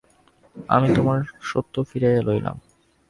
[0.69, 1.19] আমি তোমার
[1.41, 2.57] সত্য ফিরাইয়া লইলাম।